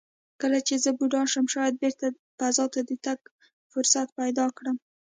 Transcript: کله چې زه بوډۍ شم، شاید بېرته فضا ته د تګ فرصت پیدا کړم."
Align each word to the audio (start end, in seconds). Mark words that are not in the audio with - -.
کله 0.41 0.59
چې 0.67 0.75
زه 0.83 0.89
بوډۍ 0.97 1.23
شم، 1.31 1.45
شاید 1.55 1.75
بېرته 1.83 2.05
فضا 2.37 2.65
ته 2.73 2.79
د 2.89 2.91
تګ 3.05 3.19
فرصت 3.71 4.07
پیدا 4.19 4.45
کړم." 4.57 4.75